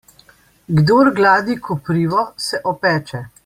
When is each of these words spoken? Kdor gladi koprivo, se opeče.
Kdor 0.79 1.11
gladi 1.19 1.57
koprivo, 1.69 2.27
se 2.49 2.65
opeče. 2.75 3.23